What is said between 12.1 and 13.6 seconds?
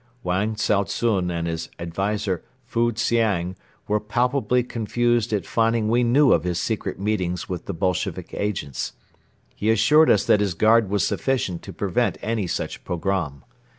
any such pogrom.